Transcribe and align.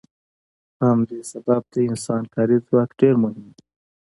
په 0.75 0.83
همدې 0.91 1.19
سبب 1.31 1.61
د 1.73 1.75
انسان 1.89 2.23
کاري 2.33 2.57
ځواک 2.67 2.89
ډیر 2.99 3.15
مهم 3.23 3.45
دی. 3.55 3.63